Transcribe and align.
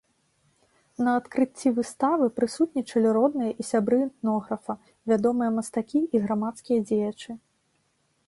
На 1.07 1.11
адкрыцці 1.19 1.71
выставы 1.79 2.29
прысутнічалі 2.37 3.07
родныя 3.17 3.51
і 3.63 3.65
сябры 3.71 3.99
этнографа, 4.07 4.73
вядомыя 5.11 5.49
мастакі 5.57 6.01
і 6.05 6.17
грамадскія 6.27 6.79
дзеячы. 6.89 7.31